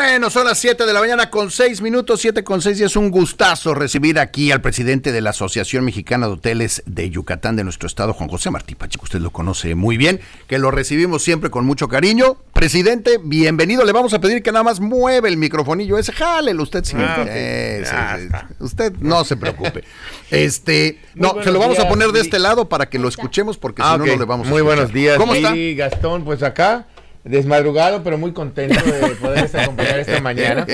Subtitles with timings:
[0.00, 2.94] Bueno, son las 7 de la mañana con 6 minutos, 7 con 6 y es
[2.94, 7.64] un gustazo recibir aquí al presidente de la Asociación Mexicana de Hoteles de Yucatán de
[7.64, 9.06] nuestro estado, Juan José Martí Pacheco.
[9.06, 12.36] Usted lo conoce muy bien, que lo recibimos siempre con mucho cariño.
[12.52, 13.84] Presidente, bienvenido.
[13.84, 16.84] Le vamos a pedir que nada más mueve el microfonillo ese, jálelo usted.
[16.84, 18.22] Sí, Ah, Eh, sí, sí.
[18.26, 18.48] está.
[18.60, 19.82] Usted no se preocupe.
[20.30, 23.82] Este, no, se lo vamos a poner de este lado para que lo escuchemos porque
[23.82, 24.10] si Ah, no, ok.
[24.10, 24.76] no le vamos a Muy escuchar.
[24.76, 25.16] buenos días.
[25.18, 25.52] ¿Cómo está?
[25.54, 26.86] Sí, Gastón, pues acá,
[27.28, 30.66] desmadrugado, pero muy contento de poder acompañar esta mañana.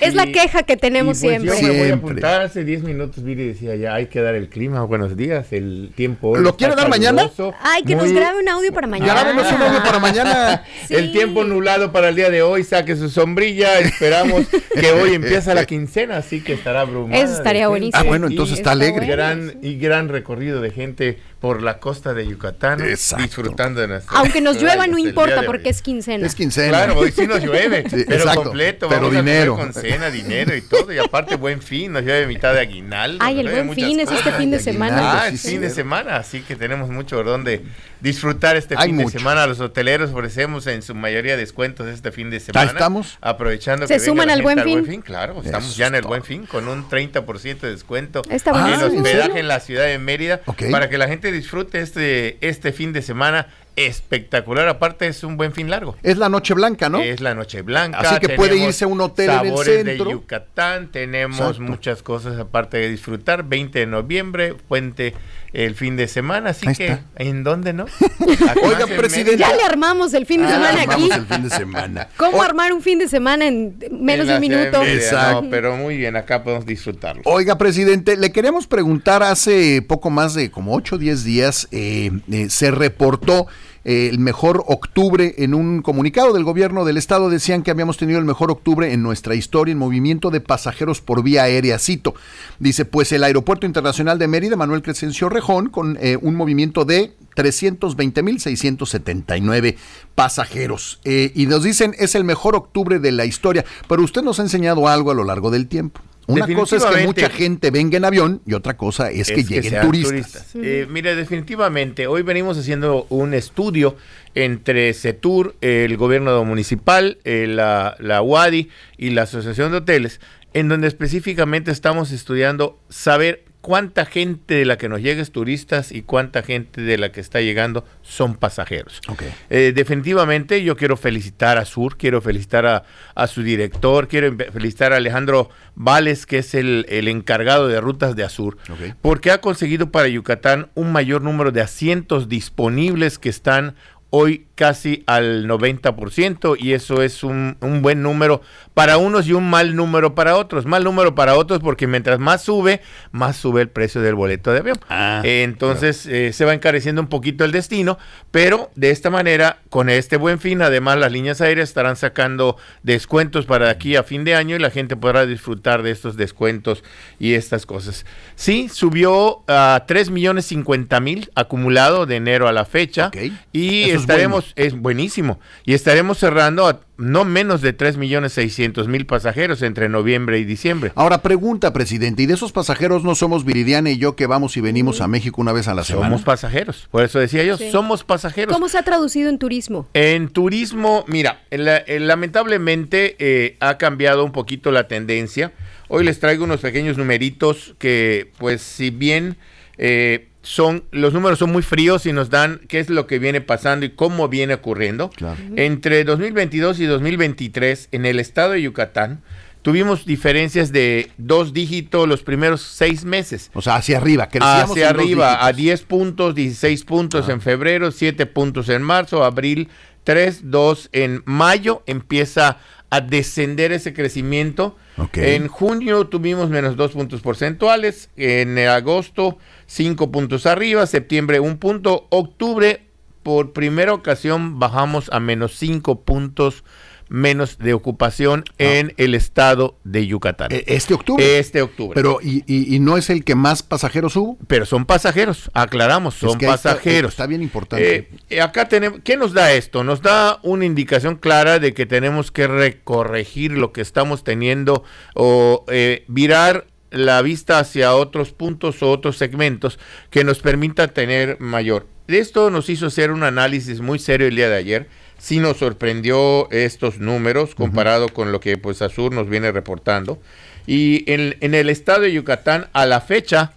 [0.00, 1.60] Es la Y- queja que tenemos y pues siempre.
[1.60, 4.48] Yo me voy a apuntar hace 10 minutos, Viri decía ya, hay que dar el
[4.48, 4.82] clima.
[4.84, 6.36] Buenos días, el tiempo.
[6.36, 7.30] ¿Lo está quiere dar mañana?
[7.60, 9.12] Ay, que nos muy- grabe un audio para mañana.
[9.14, 10.62] Grábenos un audio para mañana.
[10.86, 10.94] Sí.
[10.96, 13.78] El tiempo nublado para el día de hoy, saque su sombrilla.
[13.78, 17.22] Esperamos que hoy empieza la quincena, así que estará abrumada.
[17.22, 17.98] Eso estaría buenísimo.
[18.02, 19.06] Ah, bueno, entonces está Está alegre.
[19.06, 23.24] Gran, y gran recorrido de gente por la costa de Yucatán, Exacto.
[23.24, 26.01] disfrutando de nuestra Aunque nos llueva, no importa porque es quincena.
[26.08, 26.68] Es quincena.
[26.68, 28.88] Claro, hoy sí nos llueve, Sí, pero exacto, completo.
[28.88, 29.56] pero vamos a dinero.
[29.56, 30.92] con cena, dinero y todo.
[30.92, 33.18] Y aparte, buen fin, nos llueve mitad de aguinaldo.
[33.24, 34.36] Ay, el buen fin es este cosas.
[34.38, 35.12] fin de semana.
[35.22, 35.74] Ah, sí, es sí, fin de sí.
[35.76, 37.62] semana, así que tenemos mucho por donde
[38.00, 39.10] disfrutar este Hay fin mucho.
[39.12, 39.46] de semana.
[39.46, 42.70] Los hoteleros ofrecemos en su mayoría descuentos este fin de semana.
[42.70, 43.18] estamos?
[43.20, 45.00] Aprovechando ¿Se que suman al gente Buen Fin?
[45.02, 46.22] Claro, estamos Eso ya en el Buen.
[46.22, 48.86] Fin con un 30% de descuento Está en buenísimo.
[48.86, 52.72] el ¿en hospedaje en la ciudad de Mérida para que la gente disfrute este, este
[52.72, 54.68] fin de semana espectacular.
[54.68, 55.96] Aparte es un buen fin largo.
[56.02, 57.00] Es la noche blanca, ¿no?
[57.00, 57.98] Es la Noche Blanca.
[58.00, 60.04] Así que puede irse a un hotel en el sabores centro.
[60.04, 60.88] de Yucatán.
[60.90, 61.62] Tenemos Exacto.
[61.62, 63.44] muchas cosas aparte de disfrutar.
[63.44, 65.14] 20 de noviembre, puente
[65.52, 66.50] el fin de semana.
[66.50, 67.04] Así Ahí que, está.
[67.16, 67.86] ¿en dónde no?
[68.62, 69.36] Oiga, presidente.
[69.38, 71.20] Ya le armamos el fin de Ah, semana armamos aquí.
[71.20, 72.08] el fin de semana.
[72.16, 74.82] ¿Cómo O- armar un fin de semana en menos de en un la Ciudad minuto?
[74.84, 75.42] Exacto.
[75.42, 77.22] no, pero muy bien, acá podemos disfrutarlo.
[77.24, 82.10] Oiga, presidente, le queremos preguntar, hace poco más de como 8 o 10 días eh,
[82.30, 83.46] eh, se reportó
[83.84, 87.30] eh, el mejor octubre en un comunicado del gobierno del estado.
[87.30, 91.22] Decían que habíamos tenido el mejor octubre en nuestra historia en movimiento de pasajeros por
[91.22, 91.78] vía aérea.
[91.78, 92.14] Cito,
[92.58, 97.12] dice, pues el Aeropuerto Internacional de Mérida, Manuel Crescencio Rejón, con eh, un movimiento de
[97.36, 99.76] 320.679
[100.14, 101.00] pasajeros.
[101.04, 103.64] Eh, y nos dicen, es el mejor octubre de la historia.
[103.88, 106.02] Pero usted nos ha enseñado algo a lo largo del tiempo.
[106.26, 109.70] Una cosa es que mucha gente venga en avión y otra cosa es, que lleguen
[109.70, 110.54] sean turistas.
[110.54, 113.96] Eh, mire, definitivamente, hoy venimos haciendo un estudio
[114.34, 120.20] entre CETUR, el gobierno municipal, eh, la, la UADI y la Asociación de Hoteles,
[120.54, 125.92] en donde específicamente estamos estudiando saber cuánta gente de la que nos llega es turistas
[125.92, 129.00] y cuánta gente de la que está llegando son pasajeros.
[129.08, 129.22] Ok.
[129.48, 132.84] Eh, definitivamente yo quiero felicitar a Sur, quiero felicitar a,
[133.14, 138.16] a su director, quiero felicitar a Alejandro Vales, que es el, el encargado de rutas
[138.16, 138.58] de Azur,
[139.00, 143.76] porque ha conseguido para Yucatán un mayor número de asientos disponibles que están
[144.14, 148.42] hoy casi al 90% y eso es un, un buen número
[148.74, 150.66] para unos y un mal número para otros.
[150.66, 154.58] Mal número para otros porque mientras más sube, más sube el precio del boleto de
[154.60, 154.78] avión.
[154.88, 157.98] Ah, entonces eh, se va encareciendo un poquito el destino,
[158.30, 163.46] pero de esta manera, con este buen fin, además las líneas aéreas estarán sacando descuentos
[163.46, 166.82] para aquí a fin de año y la gente podrá disfrutar de estos descuentos
[167.18, 168.06] y estas cosas.
[168.36, 173.16] Sí, subió a 3 millones 50 mil acumulado de enero a la fecha Ok.
[173.52, 178.32] y Eso es estaremos, es, buenísimo, y estaremos cerrando a no menos de 3 millones
[178.34, 180.92] 600 mil pasajeros entre noviembre y diciembre.
[180.94, 184.60] Ahora pregunta, presidente, ¿y de esos pasajeros no somos Viridiana y yo que vamos y
[184.60, 186.06] venimos a México una vez a la semana?
[186.08, 187.70] Somos pasajeros, por eso decía yo, Sí.
[187.70, 188.54] somos pasajeros.
[188.54, 189.88] ¿Cómo se ha traducido en turismo?
[189.94, 195.52] En turismo, mira, la- eh, lamentablemente eh, ha cambiado un poquito la tendencia.
[195.88, 199.36] Hoy les traigo unos pequeños numeritos que, pues, si bien
[199.78, 203.40] eh, son, los números son muy fríos y nos dan qué es lo que viene
[203.40, 205.10] pasando y cómo viene ocurriendo.
[205.10, 205.40] Claro.
[205.56, 209.22] Entre 2022 y 2023, en el estado de Yucatán,
[209.62, 213.50] tuvimos diferencias de dos dígitos los primeros seis meses.
[213.54, 215.56] O sea, hacia arriba, crecíamos Hacia en arriba, a dígitos.
[215.56, 219.68] 10 puntos, 16 puntos en febrero, 7 puntos en marzo, abril
[220.04, 222.58] 3, 2 en mayo, empieza
[222.92, 224.76] a descender ese crecimiento.
[225.14, 232.06] En junio tuvimos menos 2 puntos porcentuales, en agosto 5 puntos arriba, septiembre 1 punto,
[232.10, 232.82] octubre
[233.22, 236.64] por primera ocasión bajamos a menos 5 puntos
[237.12, 240.48] menos de ocupación en el estado de Yucatán.
[240.50, 241.38] Eh, Este octubre.
[241.38, 241.94] este octubre.
[241.94, 244.38] Pero, y, y- y no es el que más pasajeros hubo?
[244.46, 247.10] Pero son pasajeros, aclaramos, son Es que ahí está- pasajeros.
[247.12, 248.08] está bien importante.
[248.30, 249.84] Eh, acá tenemos, ¿qué nos da esto?
[249.84, 254.82] Nos da una indicación clara de que tenemos que recorregir lo que estamos teniendo
[255.14, 259.78] o eh, virar la vista hacia otros puntos o otros segmentos
[260.10, 261.86] que nos permita tener mayor.
[262.08, 264.88] De esto nos hizo hacer un análisis muy serio el día de ayer.
[265.22, 270.20] Sí nos sorprendió estos números comparado con lo que pues Azur nos viene reportando.
[270.66, 273.52] Y en, en el estado de Yucatán, a la fecha,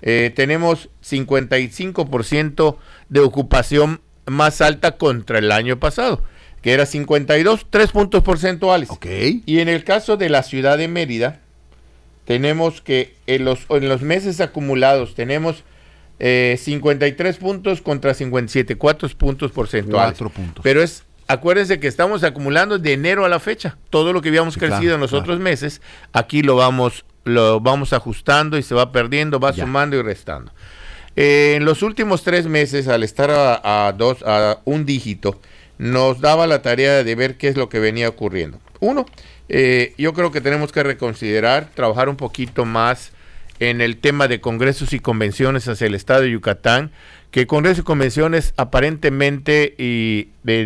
[0.00, 2.76] eh, tenemos 55%
[3.08, 6.22] de ocupación más alta contra el año pasado,
[6.62, 8.88] que era 52, 3 puntos porcentuales.
[8.88, 9.06] Ok.
[9.44, 11.40] Y en el caso de la ciudad de Mérida,
[12.26, 15.64] tenemos que en los, en los meses acumulados tenemos
[16.20, 20.16] eh, 53 puntos contra 57, 4 puntos porcentuales.
[20.16, 20.62] Cuatro puntos.
[20.62, 23.76] Pero es, acuérdense que estamos acumulando de enero a la fecha.
[23.90, 25.22] Todo lo que habíamos Sí, crecido claro, en los claro.
[25.22, 25.80] otros meses,
[26.12, 29.64] aquí lo vamos, lo vamos ajustando y se va perdiendo, va Ya.
[29.64, 30.52] sumando y restando.
[31.16, 35.40] Eh, en los últimos tres meses, al estar a, a dos, a un dígito,
[35.78, 38.60] nos daba la tarea de ver qué es lo que venía ocurriendo.
[38.80, 39.04] Uno,
[39.48, 43.12] eh, yo creo que tenemos que reconsiderar, trabajar un poquito más
[43.60, 46.92] en el tema de congresos y convenciones hacia el estado de Yucatán,
[47.30, 49.74] que congresos y convenciones aparentemente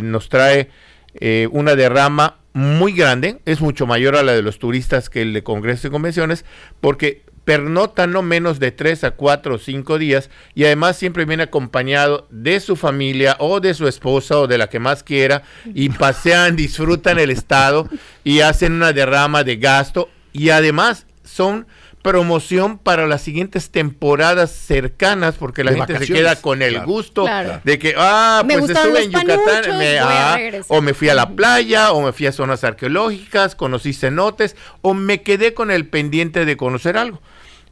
[0.03, 0.71] nos trae
[1.15, 5.33] eh, una derrama muy grande, es mucho mayor a la de los turistas que el
[5.33, 6.45] de congresos y convenciones,
[6.81, 11.45] porque pernota no menos de tres a cuatro o cinco días y además siempre viene
[11.45, 15.43] acompañado de su familia o de su esposa o de la que más quiera
[15.75, 17.89] y pasean, disfrutan el estado
[18.23, 21.67] y hacen una derrama de gasto y además son
[22.03, 26.87] promoción para las siguientes temporadas cercanas porque la De gente se queda con el claro.
[26.87, 27.61] gusto Claro.
[27.65, 30.39] de que ah Me pues estuve en Yucatán me- ah,
[30.69, 34.95] o me fui a la playa o me fui a zonas arqueológicas conocí cenotes o
[34.95, 37.21] me quedé con el pendiente de conocer algo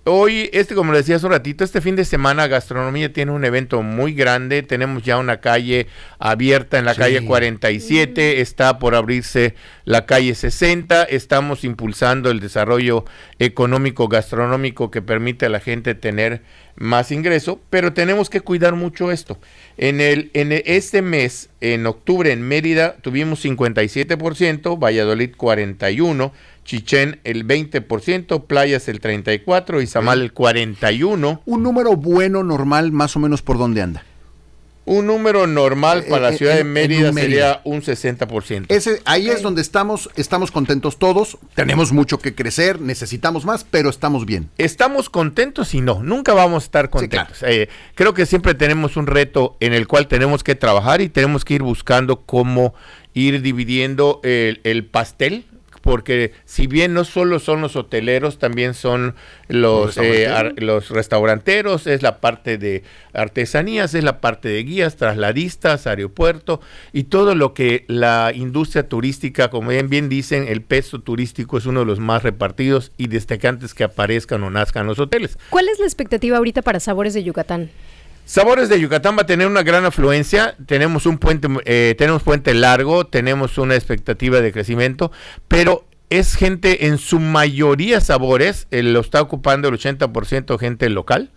[0.05, 3.45] Hoy, este, como le decía hace un ratito, este fin de semana Gastronomía tiene un
[3.45, 4.63] evento muy grande.
[4.63, 5.89] Tenemos ya una calle
[6.19, 7.01] abierta en la Sí.
[7.01, 9.55] calle 47, está por abrirse
[9.85, 11.03] la calle 60.
[11.05, 13.05] Estamos impulsando el desarrollo
[13.39, 16.41] económico gastronómico que permite a la gente tener
[16.77, 19.39] más ingreso, pero tenemos que cuidar mucho esto.
[19.77, 26.33] En el en e- este mes, en octubre en Mérida tuvimos 57%, Valladolid 41,
[26.75, 31.43] Chichén el 20%, Playas el 34, Izamal el 41.
[31.45, 34.05] Un número bueno, normal, más o menos por dónde anda.
[34.85, 38.67] Un número normal para Eh, la ciudad en- de Mérida sería un 60%.
[38.69, 43.91] Ese, ahí es donde estamos, estamos contentos todos, tenemos mucho que crecer, necesitamos más, pero
[43.91, 44.49] estamos bien.
[44.57, 46.05] ¿Estamos contentos y no?
[46.05, 47.43] Nunca vamos a estar contentos.
[47.43, 51.45] Eh, creo que siempre tenemos un reto en el cual tenemos que trabajar y tenemos
[51.45, 52.75] que ir buscando cómo
[53.13, 55.47] ir dividiendo el, el pastel.
[55.81, 59.15] Porque si bien no solo son los hoteleros, también son
[59.49, 62.83] los, Los eh, ar- los restauranteros, es la parte de
[63.15, 66.61] artesanías, es la parte de guías, trasladistas, aeropuerto
[66.93, 71.67] y todo lo que la industria turística, como bien, bien dicen, el peso turístico es
[71.67, 75.39] uno de los más repartidos y destacantes que aparezcan o nazcan los hoteles.
[75.51, 77.71] ¿Cuál es la expectativa ahorita para Sabores de Yucatán?
[78.31, 80.55] Sabores de Yucatán va a tener una gran afluencia.
[80.67, 85.11] Tenemos un puente, eh, tenemos puente largo, tenemos una expectativa de crecimiento,
[85.49, 91.33] pero es gente en su mayoría sabores, eh, lo está ocupando el 80% gente local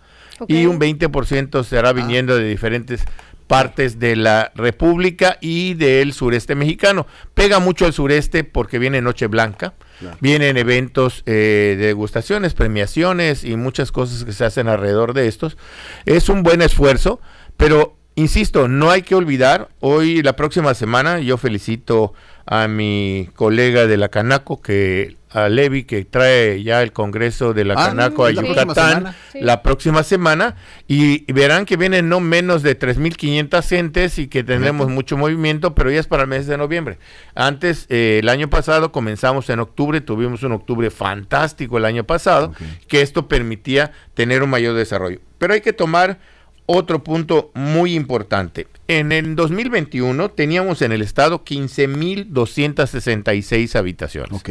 [0.46, 3.02] y un 20% será viniendo de diferentes
[3.48, 7.08] partes de la República y del sureste mexicano.
[7.34, 9.74] Pega mucho al sureste porque viene Noche Blanca,
[10.20, 15.56] Vienen eventos eh, de degustaciones, premiaciones y muchas cosas que se hacen alrededor de estos.
[16.04, 17.20] Es un buen esfuerzo,
[17.56, 22.12] pero insisto, no hay que olvidar, hoy la próxima semana yo felicito
[22.46, 27.64] a mi colega de la Canaco, que a Levi, que trae ya el Congreso de
[27.64, 29.14] la Ah, Canaco a ¿es la próxima Yucatán?
[29.32, 29.40] Sí.
[29.40, 30.54] la próxima semana
[30.86, 35.90] y, verán que vienen no menos de 3.500 gentes y que tendremos mucho movimiento, pero
[35.90, 36.98] ya es para el mes de noviembre.
[37.34, 42.52] Antes, eh, el año pasado comenzamos en octubre, tuvimos un octubre fantástico el año pasado,
[42.86, 45.18] que esto permitía tener un mayor desarrollo.
[45.38, 46.18] Pero hay que tomar
[46.66, 48.68] otro punto muy importante.
[48.86, 54.38] En el 2021 teníamos en el estado 15.266 habitaciones.
[54.38, 54.50] Ok,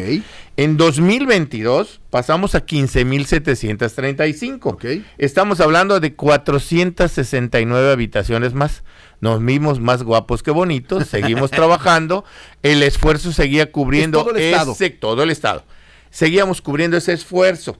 [0.57, 4.59] En 2022 pasamos a 15.735.
[4.63, 4.85] ok.
[5.19, 8.81] Estamos hablando de 469 habitaciones más.
[9.21, 12.25] Nos vimos más guapos que bonitos, seguimos trabajando,
[12.63, 14.73] el esfuerzo seguía cubriendo Es todo el estado.
[14.73, 15.63] ese todo el estado.
[16.09, 17.77] Seguíamos cubriendo ese esfuerzo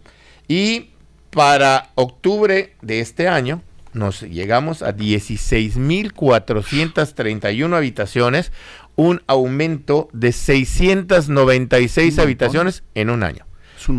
[0.48, 0.92] y
[1.32, 8.54] para octubre de este año nos llegamos a 16.431 habitaciones,
[8.96, 12.24] un aumento de 696 Un montón.
[12.24, 13.46] habitaciones en un año.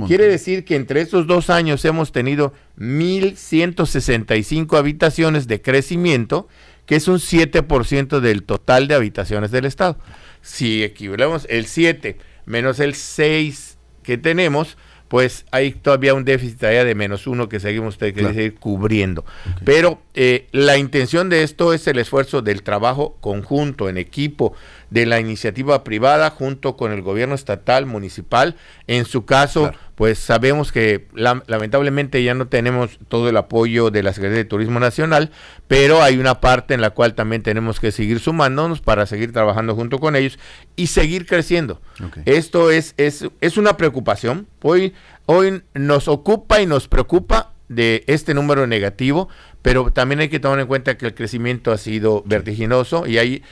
[0.06, 6.48] Quiere decir que entre estos dos años hemos tenido 1.165 habitaciones de crecimiento,
[6.86, 9.98] que es un 7% del total de habitaciones del Estado.
[10.40, 14.76] Si equivalemos el 7 menos el 6 que tenemos,
[15.14, 18.34] pues hay todavía un déficit allá de menos uno que seguimos que Claro.
[18.34, 19.24] seguir cubriendo.
[19.64, 24.54] Pero eh, la intención de esto es el esfuerzo del trabajo conjunto, en equipo,
[24.90, 28.56] de la iniciativa privada junto con el gobierno estatal, municipal.
[28.88, 34.12] En su caso, pues sabemos que lamentablemente ya no tenemos todo el apoyo de la
[34.12, 35.30] Secretaría de Turismo Nacional,
[35.68, 39.74] pero hay una parte en la cual también tenemos que seguir sumándonos para seguir trabajando
[39.74, 40.38] junto con ellos
[40.76, 41.80] y seguir creciendo.
[42.24, 44.48] Esto es, es, es una preocupación.
[44.62, 44.94] Hoy,
[45.26, 49.28] hoy nos ocupa y nos preocupa de este número negativo,
[49.62, 53.42] pero también hay que tomar en cuenta que el crecimiento ha sido vertiginoso y ahí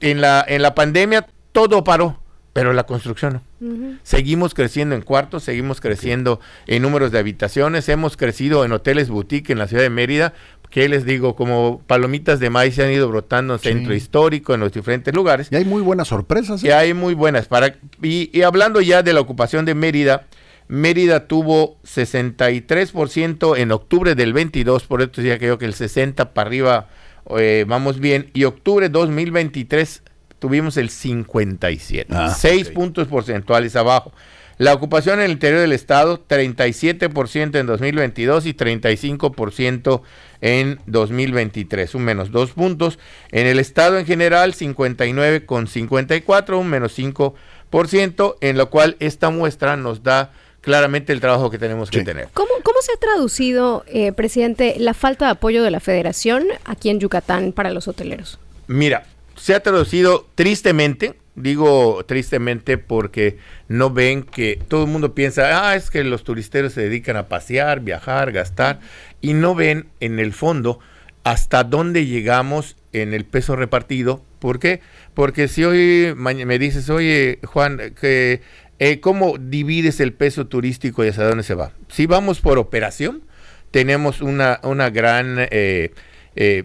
[0.00, 2.20] en la en la pandemia todo paró,
[2.56, 3.98] pero la construcción no.
[4.02, 9.50] Seguimos creciendo en cuartos, seguimos creciendo en números de habitaciones, hemos crecido en hoteles boutique
[9.50, 10.32] en la ciudad de Mérida,
[10.70, 14.60] que les digo, como palomitas de maíz se han ido brotando en centro histórico, en
[14.60, 15.48] los diferentes lugares.
[15.50, 16.64] Y hay muy buenas sorpresas.
[16.64, 16.72] Y ¿eh?
[16.72, 17.46] hay muy buenas.
[17.46, 20.24] Para, y hablando ya de la ocupación de Mérida,
[20.66, 26.32] Mérida tuvo 63% en octubre del 22, por eso decía que yo que el 60
[26.32, 26.88] para arriba
[27.38, 28.30] eh, vamos bien.
[28.32, 30.02] Y octubre 2023
[30.38, 34.12] tuvimos el 57, 6 ah, puntos porcentuales abajo.
[34.58, 40.00] La ocupación en el interior del estado, 37% en 2022 y 35%
[40.40, 42.98] en 2023, un menos 2 puntos.
[43.32, 49.28] En el estado en general, 59 con 54, un menos 5%, en lo cual esta
[49.28, 52.28] muestra nos da claramente el trabajo que tenemos que tener.
[52.32, 56.88] ¿Cómo, ¿Cómo, se ha traducido, eh, presidente, la falta de apoyo de la federación aquí
[56.88, 58.38] en Yucatán para los hoteleros?
[58.66, 59.04] Mira,
[59.36, 63.38] se ha traducido tristemente, digo tristemente porque
[63.68, 67.28] no ven que todo el mundo piensa, ah, es que los turisteros se dedican a
[67.28, 68.80] pasear, viajar, gastar,
[69.20, 70.78] y no ven en el fondo
[71.24, 74.22] hasta dónde llegamos en el peso repartido.
[74.38, 74.80] ¿Por qué?
[75.14, 78.42] Porque si hoy me dices, oye, Juan, que
[78.78, 81.72] eh, ¿cómo divides el peso turístico y hacia dónde se va?
[81.88, 83.22] Si vamos por operación,
[83.70, 85.92] tenemos una, una gran eh,
[86.34, 86.64] eh,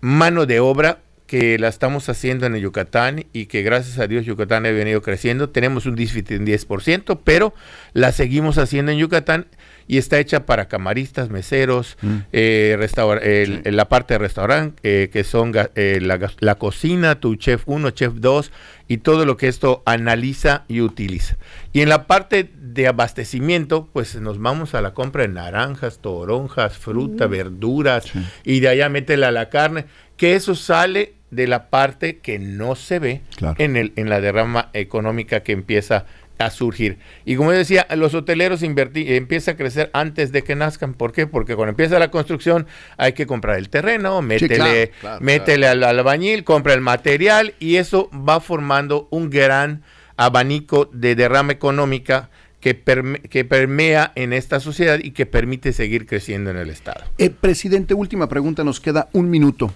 [0.00, 4.24] mano de obra que la estamos haciendo en el Yucatán y que gracias a Dios
[4.24, 5.50] Yucatán ha venido creciendo.
[5.50, 7.54] Tenemos un déficit en 10%, pero
[7.92, 9.46] la seguimos haciendo en Yucatán
[9.86, 12.16] y está hecha para camaristas, meseros, mm.
[12.32, 18.14] eh, la parte de restaurante, eh, que son eh, la, cocina, tu chef 1, chef
[18.14, 18.50] 2
[18.88, 21.36] y todo lo que esto analiza y utiliza.
[21.74, 26.78] Y en la parte de abastecimiento, pues nos vamos a la compra de naranjas, toronjas,
[26.78, 27.30] fruta, mm.
[27.30, 28.06] verduras
[28.44, 29.84] y de allá métela a la carne,
[30.16, 33.22] que eso sale de la parte que no se ve
[33.58, 36.06] en, el, en la derrama económica que empieza
[36.38, 36.98] a surgir.
[37.24, 40.94] Y como decía, los hoteleros invertir, empieza a crecer antes de que nazcan.
[40.94, 41.26] ¿Por qué?
[41.26, 42.66] Porque cuando empieza la construcción
[42.96, 48.40] hay que comprar el terreno, métele, métele al, albañil, compra el material y eso va
[48.40, 49.82] formando un gran
[50.16, 52.30] abanico de derrama económica
[52.60, 52.82] que,
[53.30, 57.04] que, permea en esta sociedad y que permite seguir creciendo en el Estado.
[57.16, 59.72] Eh, presidente, última pregunta, nos queda un minuto.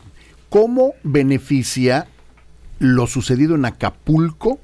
[0.53, 2.09] ¿Cómo beneficia
[2.79, 4.61] lo sucedido en Acapulco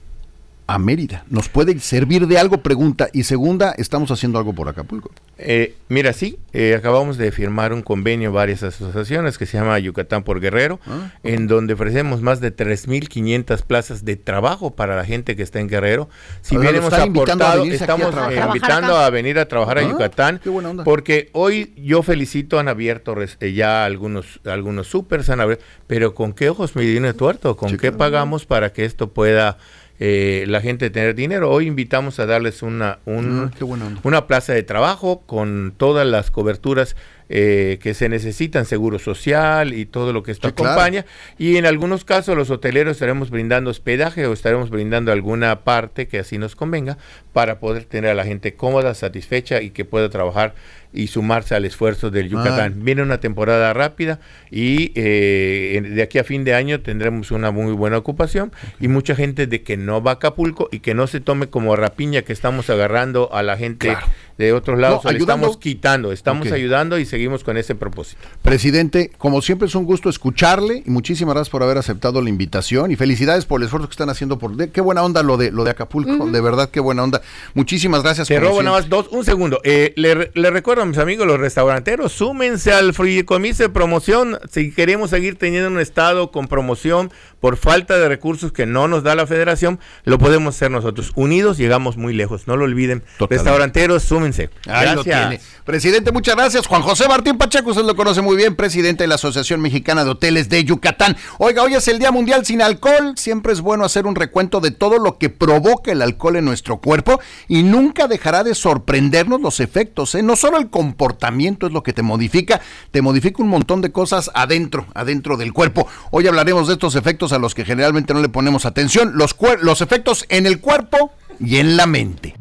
[0.68, 1.24] a Mérida.
[1.30, 2.58] ¿Nos puede servir de algo?
[2.58, 3.08] Pregunta.
[3.14, 5.10] Y segunda, ¿estamos haciendo algo por Acapulco?
[5.38, 10.24] Eh, mira, sí, eh, acabamos de firmar un convenio, varias asociaciones, que se llama Yucatán
[10.24, 15.36] por Guerrero, ah, en donde ofrecemos más de 3.500 plazas de trabajo para la gente
[15.36, 16.10] que está en Guerrero.
[16.42, 20.38] Si bien hemos aportado, estamos eh, invitando a venir a trabajar a ah, Yucatán,
[20.84, 26.50] porque hoy yo felicito, han abierto ya algunos, algunos supers, han abierto, pero ¿con qué
[26.50, 27.56] ojos me viene tuerto?
[27.56, 29.56] ¿Con qué pagamos para que esto pueda
[30.00, 31.50] eh, la gente tener dinero.
[31.50, 36.96] Hoy invitamos a darles una, un, ah, una plaza de trabajo con todas las coberturas
[37.28, 41.04] eh, que se necesitan, seguro social y todo lo que esto acompaña.
[41.38, 46.18] Y en algunos casos los hoteleros estaremos brindando hospedaje o estaremos brindando alguna parte que
[46.18, 46.98] así nos convenga
[47.32, 50.54] para poder tener a la gente cómoda, satisfecha y que pueda trabajar
[50.92, 52.74] y sumarse al esfuerzo del Yucatán.
[52.76, 52.82] Ah.
[52.82, 54.20] Viene una temporada rápida
[54.50, 59.14] y eh, de aquí a fin de año tendremos una muy buena ocupación y mucha
[59.14, 62.32] gente de que no va a Acapulco y que no se tome como rapiña que
[62.32, 63.96] estamos agarrando a la gente
[64.38, 68.22] de otros lados, estamos quitando, estamos ayudando y seguimos con ese propósito.
[68.40, 72.92] Presidente, como siempre es un gusto escucharle y muchísimas gracias por haber aceptado la invitación
[72.92, 75.64] y felicidades por el esfuerzo que están haciendo por qué buena onda lo de lo
[75.64, 77.20] de Acapulco, de verdad qué buena onda.
[77.54, 78.28] Muchísimas gracias.
[78.28, 79.60] Te robo nada más dos, un segundo.
[79.64, 84.38] Eh, le, le recuerdo a mis amigos los restauranteros, súmense al fideicomiso de promoción.
[84.48, 89.02] Si queremos seguir teniendo un estado con promoción por falta de recursos que no nos
[89.02, 91.12] da la federación, lo podemos hacer nosotros.
[91.14, 93.04] Unidos llegamos muy lejos, no lo olviden.
[93.18, 94.50] Restauranteros, súmense.
[94.64, 95.42] Gracias.
[95.64, 96.66] Presidente, muchas gracias.
[96.66, 100.10] Juan José Martín Pacheco, usted lo conoce muy bien, presidente de la Asociación Mexicana de
[100.10, 101.16] Hoteles de Yucatán.
[101.38, 103.14] Oiga, hoy es el Día Mundial sin Alcohol.
[103.16, 106.78] Siempre es bueno hacer un recuento de todo lo que provoca el alcohol en nuestro
[106.78, 110.14] cuerpo y nunca dejará de sorprendernos los efectos.
[110.14, 110.22] ¿eh?
[110.22, 114.30] No solo el comportamiento es lo que te modifica, te modifica un montón de cosas
[114.34, 115.86] adentro, adentro del cuerpo.
[116.10, 119.80] Hoy hablaremos de estos efectos a los que generalmente no le ponemos atención, los, los
[119.80, 122.34] efectos en el cuerpo y en la mente.